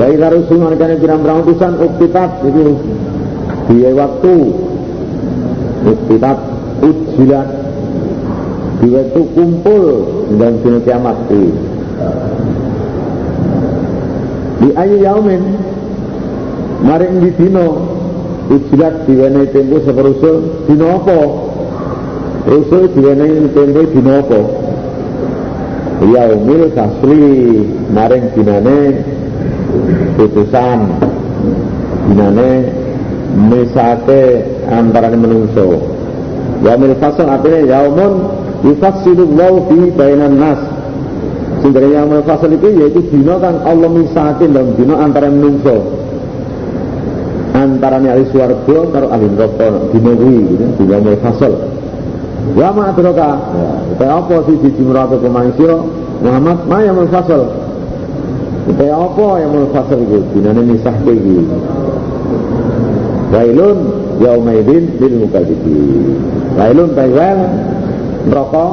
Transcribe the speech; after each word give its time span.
Wa 0.00 0.08
ila 0.08 0.32
rusul 0.32 0.64
markane 0.64 0.96
pirang-pirang 0.96 1.44
utusan 1.44 1.76
uktitat 1.76 2.40
itu 2.48 2.72
dia 3.68 3.92
waktu. 3.92 4.34
Uktitat 5.80 6.38
ujilat 6.80 7.48
di 8.80 8.88
waktu 8.96 9.20
kumpul 9.36 9.84
dalam 10.40 10.56
dina 10.64 10.80
kiamat 10.80 11.16
di 11.28 11.52
ayu 14.72 14.96
yaumin 15.04 15.44
maring 16.80 17.20
di 17.20 17.30
dino 17.36 17.68
ujilat 18.48 19.04
diwenehi 19.04 19.52
tempo 19.52 19.84
seperusul 19.84 20.64
dino 20.64 20.96
apa? 20.96 21.20
Rusul 22.48 22.88
diwenehi 22.96 23.52
tempo 23.52 23.84
dino 23.92 24.12
apa? 24.24 24.40
Yaumil 26.00 26.72
kasri 26.72 27.28
maring 27.92 28.32
dinane 28.32 28.80
putusan. 30.16 30.78
Dinane 32.10 32.50
misate 33.36 34.22
antara 34.66 35.12
menungso. 35.14 35.78
Yaumil 36.60 36.96
fasl 37.00 37.24
artinya 37.24 37.60
yaumun 37.64 38.12
yufasilullahu 38.66 39.56
fi 39.70 39.78
bainan 39.94 40.36
nas. 40.36 40.60
Sing 41.62 41.72
yaumil 41.72 42.24
fasl 42.26 42.50
itu 42.52 42.68
yaitu 42.76 43.00
dino 43.08 43.38
kan 43.38 43.62
Allah 43.64 43.88
misate 43.88 44.44
dalam 44.50 44.74
dino 44.74 44.94
antara 44.98 45.30
menungso. 45.30 45.76
Antara 47.50 47.98
ahli 47.98 48.24
swarga 48.30 48.78
karo 48.94 49.06
ahli 49.10 49.26
neraka 49.26 49.68
dino 49.92 50.10
kuwi 50.16 50.38
gitu 50.54 50.64
dino 50.80 50.90
yaumil 50.96 51.18
fasl 51.20 51.52
Ya 52.58 52.72
ma 52.74 52.90
adraka. 52.90 53.30
Ya, 54.00 54.16
apa 54.16 54.42
sih 54.48 54.56
di 54.64 54.70
jumratu 54.74 55.20
kemanusia 55.20 55.76
Muhammad 56.24 56.58
ma 56.66 56.82
yang 56.82 56.98
fasal. 57.12 57.59
Kita 58.70 58.86
apa 58.86 59.42
yang 59.42 59.66
fasal 59.74 59.98
itu? 59.98 60.22
Dinane 60.30 60.62
misah 60.62 60.94
iki. 61.02 61.42
Wailun 63.34 63.78
yaumaidin 64.22 64.94
lil 65.02 65.26
mukadzibin. 65.26 66.14
Wailun 66.54 66.94
taiwal 66.94 67.38
neraka 68.30 68.66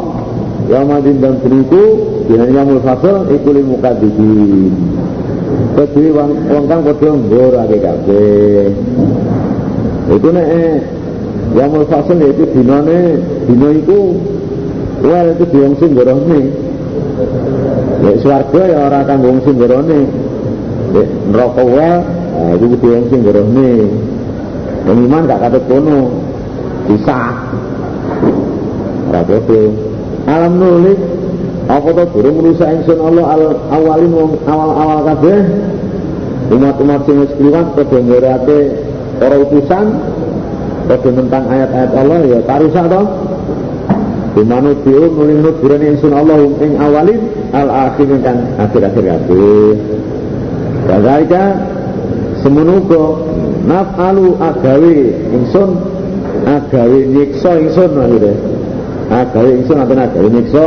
yaumaidin 0.70 1.18
dan 1.18 1.42
seriku 1.42 1.84
dinane 2.30 2.54
yang 2.54 2.70
fasal 2.86 3.26
iku 3.26 3.50
lil 3.50 3.66
mukadzibin. 3.74 4.70
Kedhi 5.74 6.14
wong 6.14 6.46
wong 6.46 6.64
kang 6.70 6.86
padha 6.86 7.10
ngorake 7.18 7.78
kabeh. 7.82 8.70
Itu 10.14 10.30
nek 10.30 10.48
yang 11.58 11.74
fasal 11.90 12.22
yaitu 12.22 12.46
dinane 12.54 13.18
dina 13.50 13.70
iku 13.74 14.14
wel 15.02 15.28
itu 15.34 15.44
diwong 15.50 15.74
sing 15.82 15.98
gorone. 17.98 18.14
Ya 18.14 18.22
swarga 18.22 18.62
ya 18.68 18.78
ora 18.88 19.00
kanggo 19.06 19.28
wong 19.34 19.40
sing 19.44 19.56
gorone. 19.58 20.00
Ya 20.94 21.04
neraka 21.32 21.64
wel 21.66 21.98
nah, 22.06 22.52
itu 22.56 22.66
diwong 22.78 23.06
sing 23.10 23.20
gorone. 23.26 23.72
Wong 24.88 24.98
iman 25.10 25.28
gak 25.28 25.42
katut 25.42 25.64
kono. 25.68 26.00
Bisa. 26.88 27.20
Ora 29.10 29.22
bodo. 29.26 29.62
Alam 30.28 30.54
nulis 30.60 31.00
apa 31.68 31.90
to 31.92 32.04
durung 32.16 32.40
menusa 32.40 32.72
ingsun 32.72 33.00
Allah 33.00 33.26
al 33.28 33.44
awalin 33.76 34.12
wong 34.16 34.32
awal-awal 34.48 35.04
kabeh 35.04 35.40
umat-umat 36.48 37.04
sing 37.04 37.28
wis 37.28 37.32
kliwat 37.36 37.76
padha 37.76 38.00
ngorake 38.00 38.60
para 39.20 39.36
utusan 39.36 39.86
padha 40.88 41.10
tentang 41.12 41.44
ayat-ayat 41.52 41.92
Allah 41.92 42.20
ya 42.24 42.40
tarusa 42.48 42.88
to 42.88 43.02
Di 44.38 44.46
mana 44.46 44.70
diun 44.86 45.18
nuling 45.18 45.42
nuburan 45.42 45.82
insun 45.82 46.14
Allah 46.14 46.38
ing 46.62 46.78
awalin 46.78 47.26
al 47.58 47.90
akhir 47.90 48.06
kan 48.22 48.38
akhir-akhir 48.62 49.02
kabeh. 49.02 49.74
Kadalika 50.86 51.44
semenuga 52.46 53.18
naf'alu 53.66 54.38
agawe 54.38 54.94
ingsun 55.34 55.82
agawe 56.46 57.00
nyiksa 57.18 57.66
ingsun 57.66 57.90
maksudnya. 57.98 58.34
Agawe 59.10 59.50
ingsun 59.58 59.78
atau 59.82 59.98
agawe 59.98 60.30
nyiksa 60.30 60.64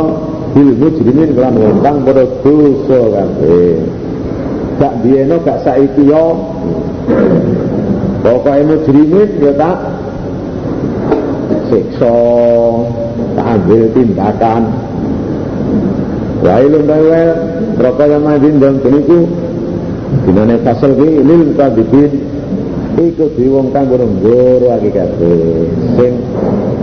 bil 0.51 0.71
mujrimin 0.75 1.31
kelan 1.31 1.55
wong 1.55 1.79
kang 1.79 2.03
dosa 2.03 2.99
kabeh. 3.07 3.79
Gak 4.83 4.93
bieno 4.99 5.39
gak 5.47 5.63
saiki 5.63 6.11
yo. 6.11 6.43
Pokoke 8.19 8.67
mujrimin 8.67 9.31
ya 9.39 9.55
tak 9.55 9.90
siksa 11.71 12.17
tak 13.39 13.47
ambil 13.55 13.83
tindakan. 13.95 14.63
Wailun 16.41 16.83
tawel 16.89 17.29
Rokok 17.77 18.07
yang 18.09 18.23
majin 18.25 18.57
dan 18.57 18.81
keniku 18.81 19.29
Di 20.25 20.31
mana 20.33 20.57
fasal 20.65 20.97
ki 20.97 21.21
lil 21.21 21.53
kadibin 21.53 22.11
Iku 22.97 23.29
diwong 23.37 23.71
kang 23.71 23.87
burung 23.87 24.19
guru 24.19 24.67
lagi 24.67 24.89
kate 24.91 25.33
Sing 25.95 26.13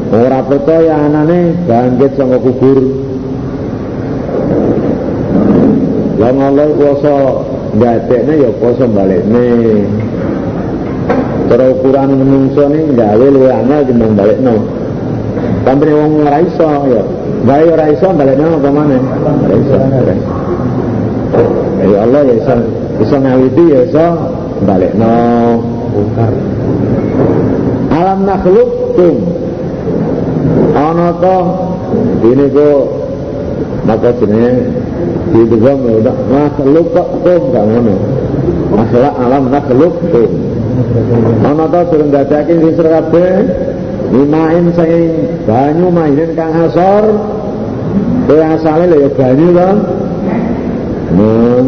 ora 0.09 0.41
percaya 0.41 1.05
anane 1.05 1.53
bangkit 1.69 2.17
saka 2.17 2.41
kubur. 2.41 2.81
Lah 6.17 6.33
Allah 6.33 6.67
kuasa 6.73 7.15
ndadekne 7.77 8.35
ya 8.41 8.51
kuasa 8.57 8.89
balikne 8.89 9.47
Cara 11.53 11.67
ukuran 11.77 12.15
menungso 12.15 12.73
ni 12.73 12.89
gawe 12.97 13.27
luwe 13.29 13.51
angel 13.53 13.85
timbang 13.91 14.17
balikno 14.17 14.78
Sampai 15.65 15.91
wong 15.93 16.25
ora 16.27 16.39
iso 16.43 16.69
ya. 16.89 17.03
Gawe 17.45 17.65
ora 17.71 17.85
iso 17.91 18.07
balekne 18.15 18.45
apa 18.47 18.69
maneh? 18.71 19.01
Ora 19.03 19.55
iso. 19.57 19.77
Ya 21.79 21.99
Allah 22.03 22.21
ya 22.27 22.35
iso 22.39 22.55
iso 23.03 23.17
ngawiti 23.19 23.65
ya 23.71 23.81
iso 23.87 24.07
balekno 24.65 25.13
bongkar. 25.95 26.33
Alam 27.95 28.19
nakhluk 28.27 28.71
tum. 28.97 29.17
Ana 30.79 31.11
to 31.19 31.37
dene 32.23 32.47
ko 32.55 32.69
maka 33.83 34.13
jenenge 34.21 34.71
didegam 35.35 35.79
ya 35.85 35.93
udah 36.01 36.17
tum 36.59 37.43
gak 37.51 37.65
ngono. 37.67 37.95
Masalah 38.73 39.13
alam 39.21 39.45
nakhluk 39.51 39.95
tum. 40.15 40.31
Ana 41.43 41.65
to 41.67 41.81
durung 41.91 42.11
dadake 42.15 42.55
sing 42.57 42.75
kabeh 42.79 43.31
Mimain 44.09 44.73
sing 44.73 44.93
banyu 45.45 45.93
mainin 45.93 46.33
kang 46.33 46.57
asor 46.65 47.05
Kowe 48.29 48.45
asale 48.45 48.85
lho 48.93 48.97
ya 49.01 49.11
banyu 49.17 49.47
to. 49.57 49.69
Nah. 51.17 51.65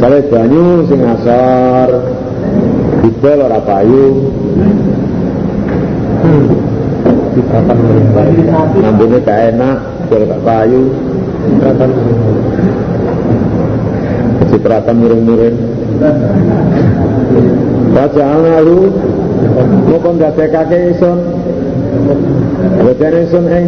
Sale 0.00 0.18
banyu 0.32 0.88
sing 0.88 1.00
asor. 1.04 1.88
Didol 3.04 3.38
ora 3.44 3.60
payu. 3.60 4.04
Nambune 8.80 9.18
gak 9.20 9.38
enak, 9.52 9.78
dol 10.08 10.24
gak 10.24 10.40
payu. 10.48 10.82
Cipratan 14.48 14.96
miring-miring. 14.96 15.56
Baca 17.92 18.26
lalu 18.40 18.80
Muka 19.90 20.10
ndadekake 20.14 20.78
isun 20.94 21.18
Wadane 22.82 23.18
isun 23.26 23.46
ing 23.50 23.66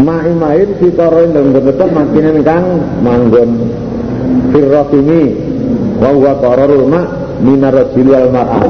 Ma'i 0.00 0.32
ma'in 0.32 0.70
Fitoro 0.80 1.28
indang 1.28 1.52
betul 1.52 1.92
Makinin 1.92 2.40
kang 2.40 2.64
manggon. 3.04 3.68
Firrofimi 4.54 5.22
Wa 6.00 6.08
huwa 6.14 6.32
kororul 6.40 6.86
ma' 6.88 7.06
Minar 7.40 7.72
rajili 7.72 8.12
wal 8.12 8.28
mar'ah. 8.32 8.64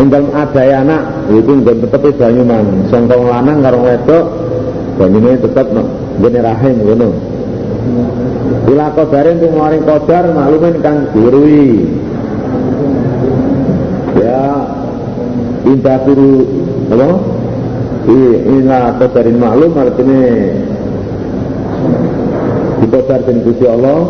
Indang 0.00 0.28
adayana 0.32 1.28
Itu 1.28 1.50
indang 1.60 1.78
tetep 1.84 2.16
banyu 2.16 2.42
man 2.46 2.88
Songkong 2.88 3.28
lanang 3.28 3.60
karo 3.60 3.78
wedok 3.82 4.24
Banyune 4.96 5.42
tetep 5.42 5.66
no 5.74 5.82
Gini 6.14 6.38
rahim 6.38 6.78
ngono. 6.86 7.10
Bila 8.70 8.94
kodarin 8.94 9.42
Tumwaring 9.42 9.82
kodar 9.82 10.30
Maklumin 10.30 10.78
kang 10.78 11.10
dirui 11.10 11.82
indah 15.64 15.98
guru 16.04 16.34
apa? 16.92 17.10
Ina 18.44 19.00
kodarin 19.00 19.36
maklum 19.40 19.72
artinya 19.80 20.20
dikodar 22.84 23.20
dan 23.24 23.36
Gusti 23.40 23.64
Allah. 23.64 24.00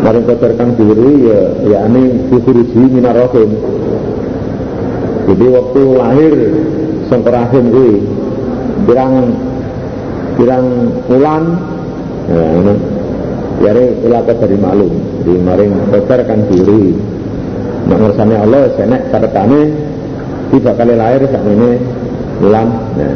Maring 0.00 0.24
kodar 0.26 0.52
kang 0.56 0.74
diri 0.74 1.28
ya 1.28 1.40
ya 1.70 1.78
ini 1.86 2.24
minar 2.88 3.14
rohim 3.14 3.52
jadi 5.28 5.46
waktu 5.46 5.82
lahir 5.94 6.34
sangka 7.06 7.30
rahim 7.30 7.64
kuwi 7.70 7.92
pirang 8.88 9.14
pirang 10.40 10.66
ulan 11.12 11.44
ya 12.32 12.44
ini 12.64 12.74
yare 13.60 13.84
ilaka 14.08 14.32
dari 14.40 14.56
maklum 14.56 15.09
di 15.24 15.34
maring 15.36 15.92
kodar 15.92 16.24
kang 16.24 16.48
diri 16.48 16.96
Nek 17.80 17.96
ngersane 17.96 18.34
Allah 18.36 18.70
senek 18.76 19.08
karetane 19.08 19.62
tiga 20.52 20.76
kali 20.76 20.94
lahir 20.94 21.24
sak 21.26 21.42
ini 21.48 21.80
bulan. 22.40 22.68
Nah. 22.68 23.14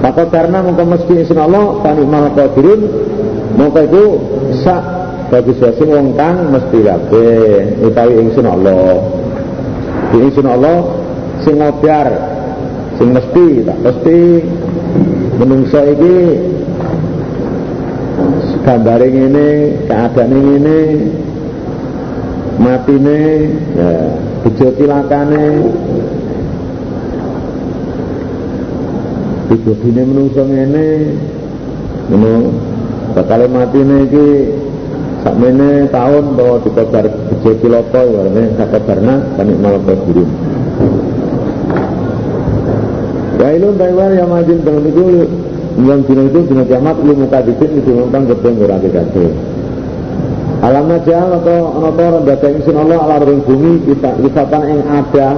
Maka 0.00 0.24
karena 0.32 0.64
mungkin 0.64 0.96
mesti 0.96 1.14
isin 1.20 1.36
Allah 1.36 1.76
Tani 1.84 2.08
maha 2.08 2.32
qadirun 2.32 2.80
Maka 3.60 3.84
itu 3.84 4.04
sak 4.64 4.82
bagi 5.28 5.52
suasi 5.60 5.84
wong 5.84 6.16
kang 6.16 6.50
mesti 6.50 6.78
wabe 6.80 7.28
Utawi 7.84 8.14
Allah 8.40 8.96
Di 10.10 10.16
ingsun 10.24 10.48
Allah 10.48 10.78
Sing 11.44 11.60
ngobiar 11.60 12.08
Sing 12.96 13.12
mesti 13.12 13.46
tak 13.68 13.78
mesti 13.84 14.18
Menungso 15.36 15.80
iki 15.84 16.16
Gambare 18.60 19.08
ngene 19.08 19.46
Keadaan 19.88 20.32
ngene 20.36 20.78
Matine 22.60 23.20
ya, 23.72 23.90
Bejo 24.44 24.68
tilakane. 24.76 25.46
Dijodine 29.48 30.02
menungso 30.04 30.44
ngene 30.44 30.86
ngono. 32.12 32.32
Bakal 33.10 33.50
matine 33.50 34.06
iki 34.06 34.28
sakmene 35.26 35.90
tahun 35.90 36.38
bahwa 36.38 36.62
dikobar 36.62 37.04
bejo 37.10 37.50
kiloto 37.58 38.00
ya 38.06 38.20
ngene 38.28 38.42
sakabarna 38.54 39.14
kanik 39.34 39.58
malam 39.58 39.82
guru. 39.82 40.24
Ya 43.40 43.56
ilun 43.56 43.74
taiwan 43.80 44.14
yang 44.14 44.30
majin 44.30 44.60
dengan 44.62 44.84
itu 44.84 45.04
yang 45.78 46.02
dino 46.02 46.22
itu 46.26 46.38
dino 46.50 46.62
kiamat 46.66 46.96
lu 47.04 47.12
muka 47.14 47.38
dikit 47.46 47.70
itu 47.70 47.90
tentang 48.10 48.24
gedeng 48.26 48.56
ora. 48.64 48.76
Alam 50.60 50.92
aja 50.92 51.24
atau 51.24 51.72
ana 51.72 51.88
rendah 51.96 52.36
ingsun 52.52 52.76
Allah 52.76 53.00
ala 53.00 53.16
ring 53.24 53.40
bumi 53.46 53.80
kita 53.88 54.12
wisatan 54.20 54.62
yang 54.68 54.82
ada 54.92 55.28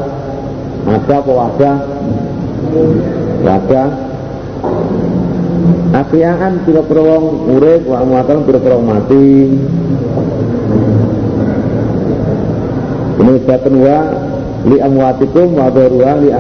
ada 0.83 1.17
apa 1.23 1.33
ada 1.47 1.73
wadah 3.47 3.89
Afiaan 5.93 6.65
pira-pira 6.65 7.05
wong 7.05 7.53
wa 7.85 7.97
amwatan 8.01 8.49
pira-pira 8.49 8.81
mati. 8.81 9.53
Ini 13.21 13.33
baten 13.45 13.75
wa 13.77 13.99
li 14.73 14.77
amwatikum 14.81 15.53
wa 15.53 15.69
darwa 15.69 16.17
li 16.25 16.33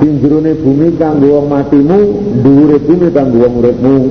ahyaikum. 0.00 0.20
Pinjurune 0.20 0.54
bumi 0.54 0.96
kanggo 0.96 1.26
wong 1.26 1.48
matimu, 1.48 1.98
dhuwure 2.42 2.78
bumi 2.78 3.12
kanggo 3.12 3.38
wong 3.44 3.54
uripmu. 3.60 4.10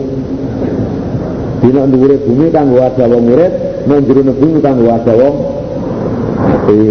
Dina 1.62 1.86
dhuwure 1.86 2.15
bumi 2.25 2.51
kanggo 2.51 2.77
ada 2.81 3.07
wong 3.07 3.25
urip, 3.33 3.53
nang 3.88 4.06
jero 4.06 4.21
bumi 4.33 4.62
kanggo 4.62 4.88
ada 4.89 5.13
wong 5.18 5.36
mati. 6.38 6.81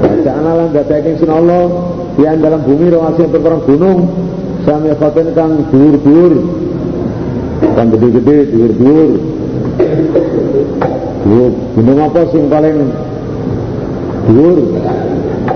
Bacaan 0.00 0.44
lan 0.44 0.68
dadaking 0.72 1.16
sun 1.18 1.30
Allah 1.32 1.64
yang 2.20 2.40
dalam 2.40 2.60
bumi 2.64 2.92
rawasi 2.92 3.24
perkara 3.32 3.56
gunung 3.64 4.08
sami 4.64 4.92
khoten 4.96 5.32
kang 5.32 5.64
dhuwur-dhuwur 5.72 6.34
kang 7.76 7.88
gede-gede 7.96 8.36
dhuwur-dhuwur 8.52 9.10
dhuwur 11.24 11.52
gunung 11.76 11.98
apa 12.04 12.20
sing 12.32 12.44
paling 12.52 12.92
dhuwur 14.28 14.58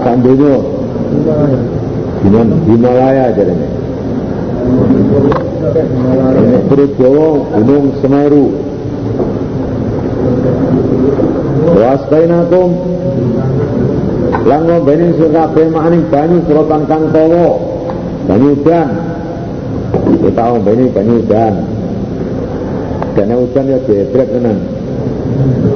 sak 0.04 0.16
donya 0.20 0.54
Gunung 2.24 2.50
Himalaya 2.68 3.32
jarene 3.32 3.84
ini 6.34 6.58
perut 6.68 6.92
Jawa 6.96 7.28
Gunung 7.60 7.86
Semeru. 8.00 8.46
Wastainakum 11.74 12.70
lan 14.44 14.60
ngombeni 14.68 15.16
sira 15.16 15.48
kabeh 15.48 15.66
maning 15.72 16.04
banyu 16.12 16.38
serotan 16.44 16.84
kang 16.84 17.08
tawa 17.12 17.56
banyu 18.28 18.48
udan 18.60 18.88
kita 20.04 20.42
ngombeni 20.44 20.84
banyu 20.92 21.14
udan 21.24 21.54
dana 23.16 23.34
udan 23.40 23.64
ya 23.72 23.78
jebrek 23.88 24.28
tenan. 24.32 24.58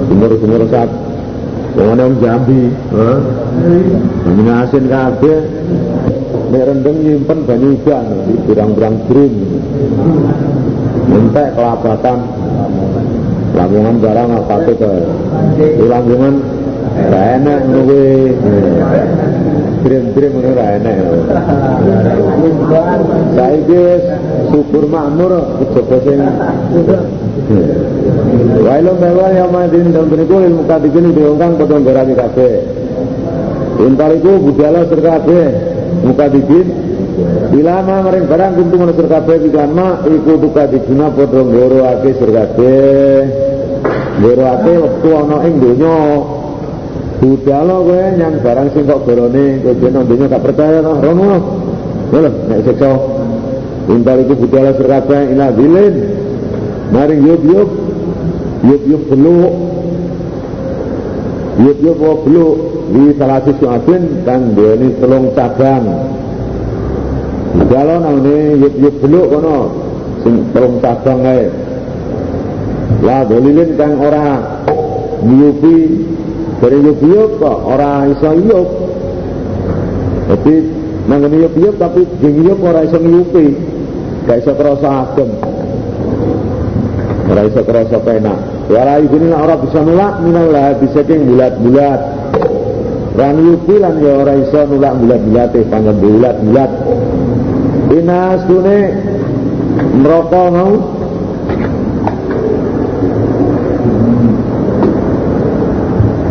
Sumur-sumur 0.08 0.62
saat 0.70 0.90
Wong 1.78 2.12
Jambi, 2.18 2.74
heeh. 2.74 3.18
Banyu 4.26 4.50
asin. 4.50 4.84
Nek 6.48 6.64
rendeng 6.64 6.96
nyimpen 7.04 7.38
banyu 7.44 7.76
udan 7.76 8.06
di 8.24 8.34
pirang-pirang 8.48 8.96
drum. 9.06 9.32
Entek 11.12 11.48
kelabatan. 11.54 12.18
Lamongan 13.52 13.96
barang 14.00 14.28
apa 14.32 14.54
itu? 14.70 14.92
Di 15.58 15.86
Lamongan 15.86 16.34
Ra 17.06 17.38
enak 17.38 17.60
ngono. 17.70 18.02
Brim-brim 19.86 20.32
ngono 20.34 20.50
ra 20.58 20.66
enak. 20.74 20.96
Saiki 23.38 23.82
syukur 24.50 24.84
makmur 24.90 25.32
kejaba 25.62 25.96
sing 26.02 26.18
Wailo 27.48 28.92
mewa 29.00 29.26
ya 29.32 29.48
madin 29.48 29.88
dan 29.96 30.12
beriku 30.12 30.44
ilmu 30.44 30.68
kadikini 30.68 31.16
diungkang 31.16 31.56
potong 31.56 31.80
berani 31.80 32.12
kabeh. 32.12 32.54
Intaliku 33.80 34.36
budala 34.44 34.84
serta 34.84 35.22
kabeh. 35.22 35.46
Muka 36.04 36.28
dikin 36.28 36.66
Bilama 37.48 38.06
maring 38.06 38.28
barang 38.30 38.52
kuntung 38.60 38.84
ana 38.84 38.92
serta 38.94 39.24
kabeh 39.24 39.36
pikan 39.48 39.70
ma 39.72 39.98
iku 40.04 40.36
buka 40.36 40.68
dikina 40.68 41.08
potong 41.10 41.48
goro 41.50 41.80
ake 41.88 42.14
serta 42.20 42.52
kabeh. 42.52 43.20
Goro 44.20 44.44
ake 44.52 44.72
wektu 44.76 45.08
ana 45.16 45.36
ing 45.48 45.54
donya 45.56 45.96
Budalo 47.18 47.76
kowe 47.82 48.04
nyang 48.14 48.34
barang 48.38 48.68
sing 48.70 48.86
kok 48.86 49.02
gorone 49.02 49.44
kowe 49.64 49.74
dene 49.74 49.98
ndonyo 50.06 50.24
gak 50.30 50.42
percaya 50.44 50.78
to 50.84 50.92
rono. 51.02 51.30
Lho 52.12 52.18
nek 52.22 52.60
siksa. 52.62 52.92
Intal 53.88 54.18
iku 54.22 54.34
budala 54.36 54.70
serkabeh 54.76 55.32
ila 55.32 55.48
Maring 56.92 57.20
yub-yub 57.24 57.70
Yub-yub 58.64 59.02
beluk 59.12 59.52
Yub-yub 61.58 61.98
wa 62.00 62.14
beluk 62.24 62.56
Di 62.88 63.02
salah 63.20 63.40
sisi 63.44 63.64
adin 63.68 64.02
Kang 64.24 64.56
ini 64.56 64.88
telung 65.00 65.26
cabang 65.36 65.84
Budalo 67.58 67.94
namanya 68.00 68.38
yub-yub 68.66 68.94
beluk 69.04 69.26
kono 69.32 69.58
telung 70.56 70.76
cabang 70.80 71.20
ae 71.24 71.44
La 73.04 73.24
dolilin 73.28 73.76
kang 73.76 74.00
ora 74.00 74.58
Nyupi 75.22 75.78
dari 76.58 76.78
yuk-yuk 76.82 77.38
kok 77.38 77.58
orang 77.70 78.18
iso 78.18 78.30
yuk 78.34 78.68
jadi 80.28 80.54
nanggani 81.06 81.46
yuk-yuk 81.46 81.74
tapi 81.78 82.02
jeng 82.18 82.42
yuk 82.42 82.58
orang 82.58 82.84
iso 82.90 82.98
nyupi 82.98 83.54
gak 84.26 84.42
iso 84.42 84.52
kerasa 84.58 85.06
adem 85.06 85.30
orang 87.28 87.46
iso 87.52 87.60
kerasa 87.62 87.98
penak. 88.00 88.38
Wala 88.72 88.98
ini 89.04 89.28
orang 89.32 89.60
bisa 89.64 89.78
nulak 89.84 90.12
bisa 90.80 91.00
keng 91.04 91.28
bulat-bulat. 91.28 92.00
Ran 93.18 93.36
yupi 93.36 93.74
lan 93.82 93.94
ya 94.00 94.12
ora 94.24 94.32
iso 94.38 94.60
nulak 94.64 94.94
bulat-bulat 94.96 95.50
eh 95.54 95.64
panggon 95.68 95.96
bulat-bulat. 96.00 96.70
Inasune 97.88 98.78
neraka 100.00 100.42
mau? 100.52 100.72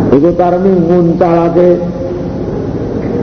Iku 0.08 0.30
tarmi 0.34 0.72
nguncalake 0.82 1.70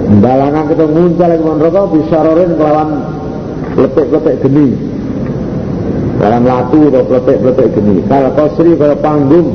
Balangan 0.05 0.69
kita 0.69 0.85
nguncal 0.85 1.27
lagi 1.33 1.43
neraka 1.43 1.81
bisarorin 1.89 2.51
kelawan 2.55 2.89
letik-letik 3.73 4.35
geni. 4.45 4.94
Dalam 6.15 6.43
latu 6.47 6.89
atau 6.89 7.03
letik-letik 7.11 7.67
geni. 7.75 7.99
Kalau 8.07 8.31
kosri 8.33 8.71
kalau 8.79 8.97
panggung. 9.03 9.47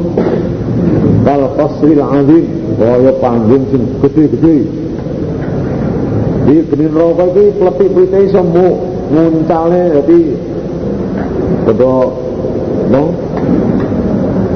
Kalau 1.24 1.48
kosri 1.56 1.96
azim 1.96 2.44
kaya 2.76 3.12
panggung 3.20 3.64
sing 3.72 3.82
gede-gede. 4.04 4.58
Di 6.48 6.56
geni 6.68 6.86
neraka 6.88 7.24
iki 7.32 7.44
pletik-plite 7.56 8.18
iso 8.28 8.40
nguncale 9.10 9.82
dadi 9.90 10.20
betul 11.66 12.14
no 12.94 13.02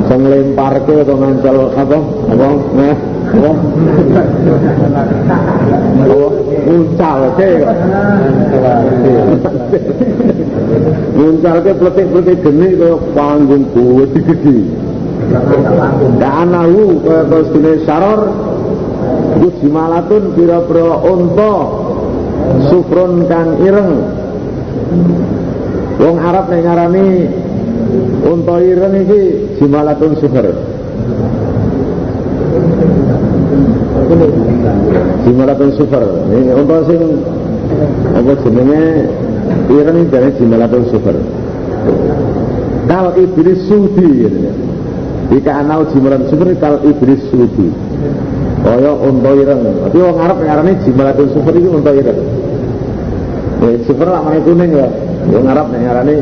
sing 0.06 0.20
lemparke 0.30 0.94
atau 1.02 1.16
ngancel 1.18 1.56
apa 1.74 1.98
apa 2.30 2.48
nah 2.78 2.96
apa 3.34 3.50
apa 6.64 6.72
muncal 6.72 7.20
ke 7.36 7.50
muncal 11.14 11.56
ke 11.60 11.72
pletik-pletik 11.76 12.38
geni 12.40 12.68
ke 12.80 12.90
panggung 13.12 13.64
kuwe 13.76 14.04
gede 14.08 14.58
Ka'anahu 16.20 17.00
kaya 17.00 17.22
kosine 17.32 17.72
saror. 17.88 18.20
Iku 19.40 19.48
jimalatun 19.62 20.36
pira-pira 20.36 21.00
unta. 21.00 21.54
Sufrun 22.68 23.24
kang 23.24 23.56
ireng. 23.64 24.04
Wong 25.96 26.16
Arab 26.20 26.52
nek 26.52 26.66
unta 28.26 28.56
ireng 28.60 28.94
iki 29.06 29.22
jimalatun 29.56 30.12
Jimalatun 35.24 35.70
super. 35.76 36.02
Ini 36.28 36.52
untuk 36.52 36.80
sing 36.88 37.02
apa 38.14 38.32
jenenge 38.44 38.82
ireng 39.72 39.96
iki 40.04 40.10
jenenge 40.12 40.36
Jimalatun 40.38 40.84
super. 40.92 41.16
Kal 42.84 43.06
iblis 43.16 43.60
sudi 43.64 44.08
gitu. 44.28 44.40
Jika 45.32 45.64
anau 45.64 45.88
Jimalatun 45.88 46.28
super 46.28 46.48
kal 46.60 46.76
iblis 46.84 47.22
sudi. 47.32 47.68
Kaya 48.64 48.92
unta 48.96 49.30
ireng. 49.32 49.60
Tapi 49.88 49.98
wong 50.00 50.18
Arab 50.20 50.38
ngarani 50.40 50.72
Jimalatun 50.84 51.28
super 51.32 51.52
itu 51.56 51.68
unta 51.72 51.90
ireng. 51.92 52.20
Eh, 53.64 53.80
super 53.88 54.08
lah 54.12 54.20
mana 54.20 54.40
kuning 54.44 54.72
ya. 54.76 54.88
Wong 55.32 55.46
Arab 55.48 55.72
ngarani 55.72 56.16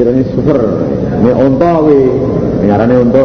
ireng 0.00 0.18
super. 0.32 0.58
Ini 1.20 1.32
unta 1.36 1.68
kuwi 1.84 2.00
ngarani 2.64 2.94
unta 3.04 3.24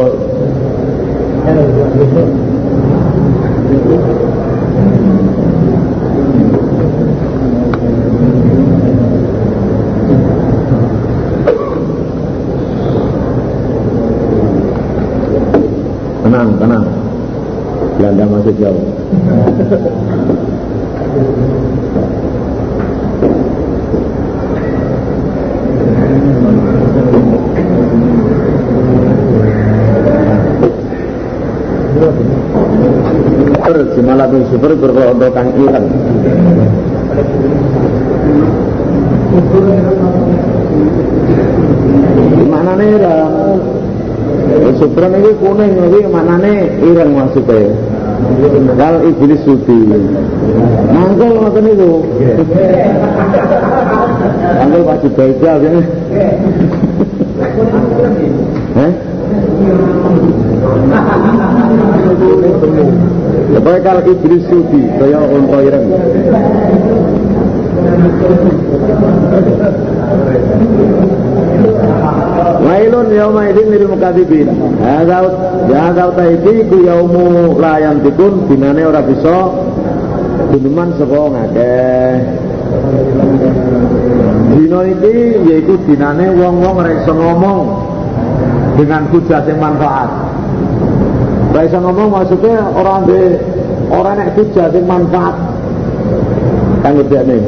Tenang, 16.28 16.58
tenang. 16.58 16.86
Belanda 17.98 18.24
masih 18.26 18.54
jauh. 18.58 18.84
jimalatun 34.18 34.50
super 34.50 34.74
berkelompok 34.74 35.30
kang 35.30 35.54
mana 42.50 42.72
nih 42.74 42.98
ireng 42.98 44.74
super 44.82 45.06
ini 45.06 45.30
kuning 45.38 45.70
ini 45.70 46.00
mana 46.10 46.34
nih 46.42 46.66
ireng 46.82 47.14
maksudnya. 47.14 47.70
Kalau 48.74 49.06
iblis 49.06 49.38
sudi 49.46 49.78
mangkul 50.90 51.38
ngoten 51.38 51.70
itu 51.70 52.02
mangkul 54.58 54.82
wajib 54.82 55.14
baca 55.14 55.52
kan 55.62 55.74
Hah? 59.58 61.04
Supaya 63.48 63.78
kalau 63.80 64.02
iblis 64.04 64.44
sudi, 64.46 64.82
kaya 65.00 65.18
unta 65.24 65.58
ireng. 65.64 65.88
Wailun 72.58 73.08
yauma 73.14 73.42
idin 73.50 73.66
lil 73.72 73.86
mukadzibin. 73.88 74.48
Hadza 74.78 75.18
ya 75.70 75.90
hadza 75.90 76.24
iki 76.28 76.68
ku 76.68 76.76
yaumu 76.84 77.56
la 77.58 77.80
yantikun 77.82 78.46
dinane 78.46 78.82
ora 78.84 79.02
bisa 79.02 79.48
dinuman 80.52 80.92
sapa 81.00 81.18
ngakeh. 81.32 82.14
Dina 84.54 84.80
iki 84.92 85.14
yaiku 85.48 85.74
dinane 85.88 86.26
wong-wong 86.36 86.76
ora 86.78 86.92
ngomong 87.06 87.66
dengan 88.78 89.02
hujah 89.10 89.42
yang 89.42 89.58
manfaat. 89.58 90.10
Iso 91.58 91.82
ngomong 91.82 92.14
maksudnya 92.14 92.70
orang 92.70 93.02
di 93.10 93.34
orang 93.90 94.14
nek 94.22 94.38
hujah 94.38 94.70
yang 94.70 94.86
manfaat. 94.86 95.34
Kanggo 96.86 97.02
dene. 97.10 97.38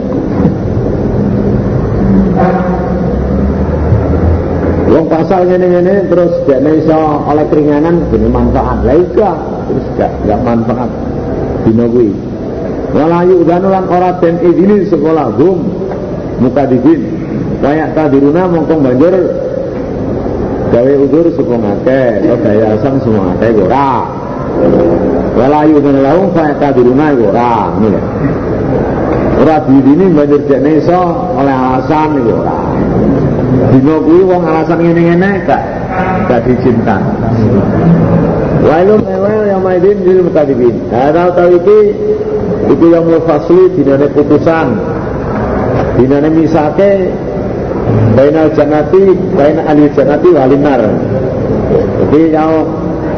Wong 4.91 5.07
pasal 5.07 5.47
ngene-ngene 5.47 6.11
terus 6.11 6.35
dene 6.51 6.83
iso 6.83 6.99
oleh 7.23 7.47
keringanan 7.47 8.03
dene 8.11 8.27
manfaat. 8.27 8.83
Lah 8.83 8.99
iya 8.99 9.33
terus 9.71 9.87
gak 9.95 10.11
gak 10.27 10.41
manfaat 10.43 10.91
dina 11.63 11.87
kuwi. 11.87 12.11
Wala 12.91 13.23
yu'danu 13.23 13.71
lan 13.71 13.87
ora 13.87 14.19
den 14.19 14.43
izini 14.43 14.91
sekolah 14.91 15.39
hum 15.39 15.71
mukadibin. 16.43 17.07
Kayak 17.63 17.95
kadiruna 17.95 18.51
mongkong 18.51 18.83
banjur 18.83 19.15
gawe 20.71 20.93
udur 21.03 21.27
sapa 21.35 21.55
ngake, 21.59 22.03
to 22.27 22.35
gawe 22.39 22.65
asam 22.79 22.95
semua 23.03 23.35
ngake 23.35 23.49
ora. 23.59 23.91
Wala 25.35 25.67
yu'danu 25.67 26.01
lahum 26.03 26.27
kayak 26.35 26.59
kadiruna 26.63 27.15
ora. 27.15 27.75
Ngene. 27.79 28.01
Ora 29.41 29.57
diidini 29.65 30.07
banjur 30.13 30.41
dekne 30.47 30.71
iso 30.79 31.01
oleh 31.39 31.55
alasan 31.55 32.09
iku 32.23 32.33
ora. 32.39 32.59
Dino 33.75 33.95
kuwi 34.03 34.23
wong 34.27 34.43
alasan 34.47 34.79
ngene-ngene 34.79 35.31
gak 35.49 35.63
gak 36.29 36.41
dicinta. 36.47 36.97
Wailun 38.61 39.03
ewel 39.09 39.43
yang 39.49 39.63
maidin 39.65 39.99
dil 40.05 40.21
mukadibin. 40.29 40.77
Ada 40.93 41.33
tahu 41.35 41.57
iki 41.65 41.81
iku 42.69 42.85
yang 42.93 43.07
fasli 43.25 43.73
dinane 43.75 44.07
putusan. 44.13 44.69
Dinane 45.97 46.29
misake 46.31 47.11
bainal 48.15 48.51
jannati 48.55 49.03
bainal 49.37 49.67
ahli 49.67 49.85
jannati 49.97 50.29
walinar. 50.35 50.81
Jadi 52.11 52.21
yang 52.35 52.53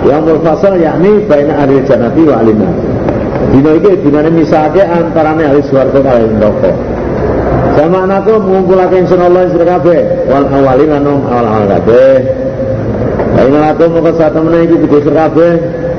yang 0.07 0.25
fasal 0.45 0.75
yakni 0.79 1.23
bainal 1.26 1.59
ahli 1.62 1.81
jannati 1.87 2.23
walinar. 2.26 2.75
Dino 3.52 3.71
iki 3.76 3.93
dinane 4.00 4.31
misake 4.31 4.81
antarane 4.81 5.43
ahli 5.45 5.61
swarga 5.67 6.00
kalian 6.00 6.41
neraka. 6.41 6.73
Sama 7.73 8.05
anakku 8.05 8.37
mengumpulake 8.37 9.00
ingsun 9.00 9.21
Allah 9.21 9.49
sira 9.49 9.64
kabeh 9.81 10.29
wal 10.29 10.45
awalin 10.45 10.88
lan 10.93 11.05
awal-awal 11.09 11.64
kabeh. 11.81 12.21
Baik 13.33 13.57
aku 13.57 13.85
mau 13.97 14.12
satu 14.12 14.45
meneh 14.45 14.69
iki 14.69 14.76
kudu 14.87 15.09
sira 15.09 15.33
kabeh. 15.33 15.52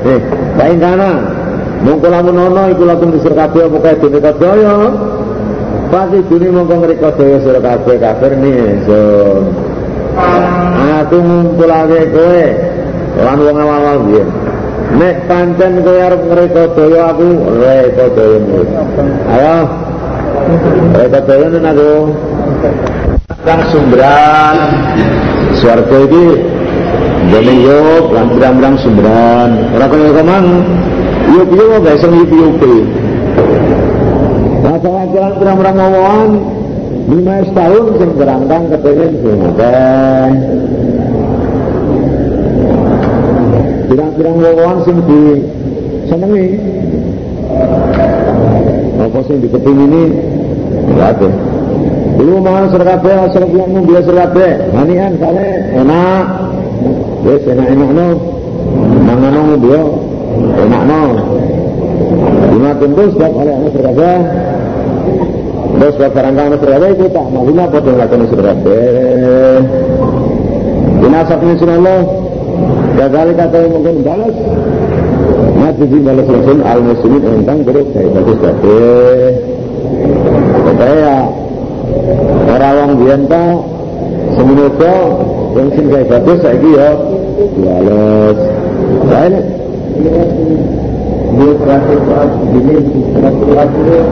Eh, 0.06 0.20
baik 0.54 0.78
kana. 0.78 1.10
Mongko 1.82 2.06
lamun 2.08 2.38
ana 2.38 2.70
iku 2.70 2.86
lakum 2.86 3.10
sira 3.18 3.50
kabeh 3.50 3.66
apa 3.66 3.78
kae 3.82 3.94
dene 4.00 4.18
kadaya. 4.22 4.74
Pasti 5.90 6.18
duni 6.28 6.48
mongko 6.48 6.74
ngreka 6.80 7.08
daya 7.16 7.38
sira 7.44 7.60
kabeh 7.60 7.96
kafir 8.00 8.32
ingsun. 8.38 9.44
Aku 11.04 11.16
ngumpulake 11.18 12.00
kowe 12.14 12.44
lan 13.20 13.38
wong 13.42 13.56
awal-awal 13.58 13.98
biyen. 14.08 14.28
Nek 14.94 15.16
pancen 15.26 15.82
kowe 15.82 15.98
arep 15.98 16.22
ngreka 16.28 16.62
daya 16.78 17.00
aku 17.12 17.28
reka 17.60 18.06
daya 18.16 18.38
Ayo. 19.34 19.58
Reka 20.94 21.20
daya 21.26 21.46
nek 21.50 21.64
aku. 21.74 21.92
Kang 23.44 23.60
sumberan 23.68 24.56
Suarga 25.60 25.98
iki 26.08 26.26
Dene 27.24 27.54
yuk, 27.56 28.12
lan 28.12 28.36
pirang-pirang 28.36 28.76
sumberan. 28.84 29.50
Ora 29.72 29.86
kaya 29.88 30.12
kemang. 30.12 30.46
Yuk 31.32 31.48
yuk 31.56 31.80
gak 31.80 31.96
iso 31.96 32.08
yuk 32.12 32.30
yuk. 32.30 32.60
Rasa 34.84 35.00
wakilan 35.00 35.32
pirang-pirang 35.40 35.76
ngomongan 35.80 36.30
lima 37.08 37.36
setahun 37.48 37.84
sing 37.96 38.10
berangkang 38.20 38.64
kepengen 38.68 39.12
sing 39.16 39.38
akeh. 39.40 40.32
Pirang-pirang 43.88 44.36
ngomongan 44.44 44.78
sing 44.84 44.96
di 45.08 45.22
senengi. 46.04 46.48
Apa 49.00 49.18
sing 49.24 49.36
dikepingini? 49.40 50.04
Waduh. 51.00 51.32
Dulu 52.20 52.34
mau 52.44 52.68
serkabe, 52.68 53.12
serkabe 53.32 53.56
yang 53.56 53.72
mobil 53.72 54.04
serkabe, 54.04 54.48
manian 54.76 55.16
kale 55.16 55.48
enak, 55.80 56.24
wes 57.24 57.40
enak-enak 57.40 57.88
no, 57.88 58.08
mangan 59.00 59.32
no 59.32 59.56
dia 59.64 59.82
enak 60.60 60.82
no. 60.84 61.02
Lima 62.52 62.70
tentu 62.76 63.02
setiap 63.16 63.32
kali 63.32 63.50
anak 63.50 63.70
serkabe, 63.72 64.12
terus 65.74 65.94
barang 65.98 66.34
kamu 66.34 66.56
serkabe 66.62 66.86
itu 66.94 67.04
tak 67.10 67.26
mau 67.30 67.44
lima 67.44 67.64
potong 67.68 67.96
lakukan 67.98 68.26
serkabe. 68.30 68.80
Dinasak 71.04 71.40
min 71.44 71.56
sunallah, 71.60 72.00
gagal 72.96 73.26
kata 73.36 73.56
yang 73.60 73.72
mungkin 73.76 73.96
balas. 74.06 74.36
Mati 75.54 75.84
di 75.88 75.98
balas 76.02 76.26
rasul 76.28 76.58
al 76.60 76.80
muslimin 76.82 77.22
entang 77.40 77.58
beruk 77.64 77.88
saya 77.92 78.08
bagus 78.12 78.38
kabeh. 78.42 79.28
Supaya 80.64 81.14
Orang 82.54 82.74
wong 82.78 82.92
biyen 83.02 83.22
ta 83.26 83.44
wong 85.54 85.68
sing 85.74 85.86
gawe 85.90 86.04
bagus 86.06 86.38
saiki 86.42 86.70
ya 86.76 86.88
diales. 87.58 88.38
Lain 89.10 89.34
dia 91.34 91.52
terakhir 91.58 91.98
saat 92.06 92.30
ini 92.54 92.76
terakhir 93.10 94.02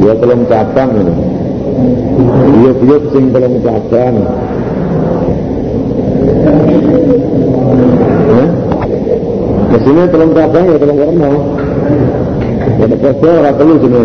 dia 0.00 0.12
belum 0.20 0.40
cabang 0.52 0.90
dia 2.60 2.72
dia 2.76 2.96
sing 3.08 3.32
belum 3.32 3.64
cabang. 3.64 4.16
Di 9.70 9.78
sini 9.80 10.02
telung 10.12 10.32
cabang 10.36 10.64
ya 10.68 10.76
telung 10.76 11.00
warna. 11.00 11.30
Ya 12.80 12.96
podo 13.00 13.28
ora 13.40 13.50
telu 13.56 13.74
sini. 13.80 14.04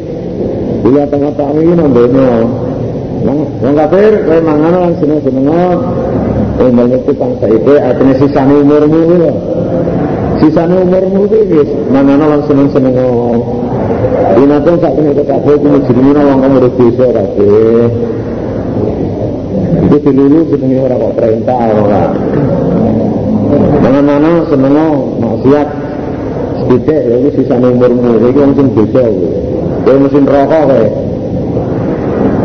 Dulu 0.81 0.97
tengah-tengah 1.05 1.53
ini 1.61 1.73
nontonnya. 1.77 2.31
Wong 3.21 3.73
kafir 3.77 4.25
kowe 4.25 4.39
mangan 4.41 4.73
lan 4.81 4.93
seneng-seneng 4.97 5.77
tinggal 6.57 6.89
itu 6.89 7.11
bangsa 7.13 7.45
itu 7.53 7.71
artinya 7.77 8.13
sisane 8.17 8.53
umurmu 8.65 8.97
itu 8.97 9.15
lho. 9.21 9.31
Sisane 10.41 10.75
umurmu 10.81 11.29
wis 11.29 11.69
mangan 11.93 12.17
lan 12.17 12.41
seneng-seneng. 12.49 12.97
Dinatun 14.41 14.75
sak 14.81 14.91
kene 14.97 15.09
itu 15.13 15.23
kabeh 15.29 15.53
kuwi 15.53 15.79
jenenge 15.85 16.21
wong 16.25 16.39
kamu 16.41 16.57
urip 16.65 16.73
desa 16.81 17.07
kabeh. 17.13 17.85
Itu 19.93 20.09
dulu 20.09 20.37
jenenge 20.49 20.77
ora 20.81 20.95
kok 20.97 21.13
perintah 21.13 21.61
ora. 21.77 22.03
Mangan-mangan 23.85 24.35
seneng 24.49 24.75
maksiat 25.21 25.67
sithik 26.65 27.01
ya 27.05 27.15
wis 27.21 27.33
sisane 27.37 27.67
umurmu 27.69 28.17
iki 28.33 28.39
wong 28.41 28.53
sing 28.57 28.67
desa 28.73 29.05
kuwi. 29.05 29.50
Kowe 29.81 29.97
mesin 29.97 30.23
rokok 30.29 30.63
kowe 30.69 30.85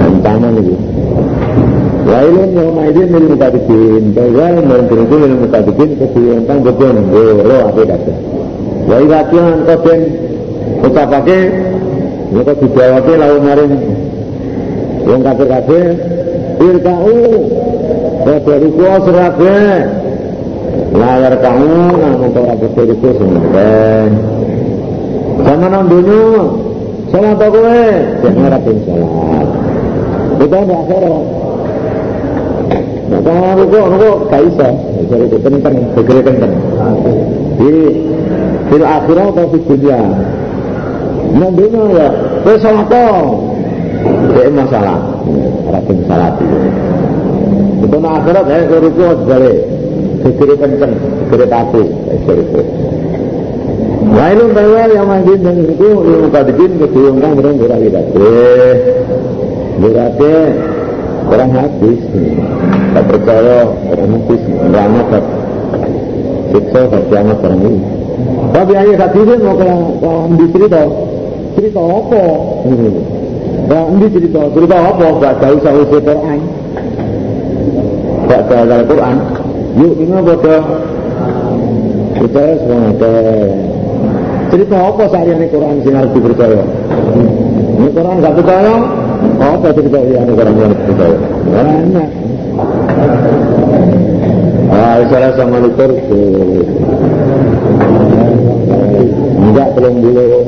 ancaman 0.06 0.54
itu. 0.60 0.76
Wailun 2.06 2.50
yang 2.54 2.70
maidin 2.70 3.06
milik 3.10 3.34
mukadibin 3.34 4.14
Bawa 4.14 4.62
menteriku 4.62 5.14
milik 5.18 5.38
mukadibin 5.42 5.90
Kebilantan 5.98 6.56
beban 6.62 6.96
Goro 7.10 7.58
apa 7.66 7.82
kata 7.82 8.14
Wailakian 8.86 9.56
koden 9.66 10.00
Ucapake 10.86 11.40
Maka 12.30 12.52
dijawabnya 12.62 13.14
lalu 13.18 13.38
maring 13.42 13.74
Yang 15.02 15.20
kafir-kafir 15.26 15.86
Irka'u 16.62 17.18
Badariku 18.22 18.86
serabe 19.02 19.58
Layar 20.94 21.34
kamu 21.42 21.74
Namun 21.90 22.28
kau 22.30 22.44
rabu 22.46 22.66
diriku 22.70 23.08
Sementara 23.18 24.06
Sama 25.42 25.66
nandunya 25.74 26.22
Salat 27.10 27.38
aku 27.38 27.58
eh 27.70 27.94
Jangan 28.22 28.50
rapin 28.50 28.76
salat 28.82 29.48
Kita 30.36 30.58
Nah, 33.06 33.22
kalau 33.22 33.54
aku 33.54 33.78
aku 33.86 34.08
gak 34.26 34.42
bisa, 34.50 34.68
jadi 35.06 35.24
itu 35.30 35.38
kenteng, 35.38 35.76
segera 35.94 36.20
kenteng. 36.26 36.52
Di 37.54 37.74
fil 38.66 38.82
akhirat 38.82 39.26
atau 39.30 39.46
di 39.54 39.58
dunia. 39.62 40.00
Nah, 41.38 41.50
dunia 41.54 41.82
ya, 41.94 42.08
wes 42.42 42.58
salat 42.58 42.90
Itu 42.90 44.50
masalah, 44.50 44.98
rapin 45.70 45.98
salat 46.10 46.34
itu. 46.42 46.58
Itu 47.86 47.96
akhirat 48.02 48.44
ya, 48.50 48.58
ke 48.66 48.76
ruku 48.82 49.06
balik, 49.22 49.56
segera 50.26 50.54
kenceng, 50.58 50.92
segera 51.30 51.46
patuh, 51.46 51.86
segera 52.26 52.62
Wah 54.06 54.30
ini 54.30 54.44
bawel 54.54 54.90
yang 54.94 55.08
majin 55.10 55.38
dan 55.42 55.56
itu 55.66 55.88
ilmu 55.98 56.28
kadibin 56.30 56.78
keduyungkan 56.78 57.30
berang 57.34 57.58
berang 57.58 57.80
tidak. 57.82 58.06
Berarti 59.82 60.32
orang 61.26 61.50
habis. 61.50 62.00
Tak 62.94 63.04
percaya 63.10 63.58
orang 63.66 64.10
habis. 64.14 64.42
Rama 64.70 65.00
tak 65.10 65.24
siksa 66.54 66.80
tak 66.86 67.02
kiamat 67.10 67.38
orang 67.42 67.60
ini. 67.66 67.80
Tapi 68.54 68.72
tadi 68.94 69.18
itu 69.26 69.34
mau 69.42 69.54
ke 69.58 69.66
ambil 70.06 70.48
cerita. 70.54 70.82
Cerita 71.58 71.82
apa? 71.82 72.24
Nah, 73.66 73.84
ini 73.90 74.06
cerita. 74.12 74.40
Cerita 74.54 74.76
apa? 74.76 75.06
Gak 75.18 75.34
sama 75.42 75.78
usia 75.82 75.98
Quran. 75.98 76.38
Gak 78.30 78.42
dari 78.48 78.84
Quran. 78.86 79.16
Yuk, 79.76 79.92
ini 79.98 80.14
apa? 80.14 80.56
Percaya 82.16 82.52
semuanya 82.64 83.12
cerita 84.50 84.76
apa 84.78 85.04
ini 85.22 85.46
Quran 85.50 85.76
sing 85.82 85.94
harus 85.94 86.12
dipercaya? 86.14 86.62
Ini 87.76 87.88
Quran 87.92 88.14
gak 88.22 88.34
percaya? 88.40 88.74
Apa 89.36 89.68
cerita 89.74 89.98
ini 90.00 90.32
Quran 90.32 90.54
yang 90.56 90.72
percaya 90.74 91.16
banyak. 91.46 92.08
Ah, 94.76 94.98
salah 95.08 95.32
sama 95.36 95.56
lukur 95.62 95.90
enggak 99.46 99.68
belum 99.72 99.94
belum 100.04 100.46